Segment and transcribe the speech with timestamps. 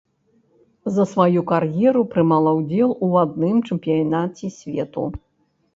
[0.95, 5.03] За сваю кар'еру прымала ўдзел у адным чэмпіянаце свету.